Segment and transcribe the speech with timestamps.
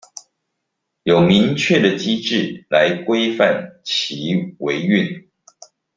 [1.03, 5.27] 有明確的機制來規範其維運